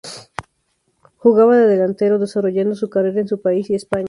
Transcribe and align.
Jugaba 1.17 1.55
de 1.55 1.67
delantero, 1.67 2.17
desarrollando 2.17 2.73
su 2.73 2.89
carrera 2.89 3.21
en 3.21 3.27
su 3.27 3.39
país 3.39 3.69
y 3.69 3.75
España. 3.75 3.99